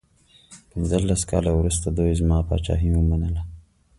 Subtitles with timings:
[0.71, 3.41] پنځلس کاله وروسته دوی زما پاچهي ومنله.